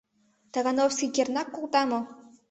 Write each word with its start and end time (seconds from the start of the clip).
Тагановский 0.53 1.11
кернак 1.15 1.47
колта 1.55 1.81
мо? 1.89 1.99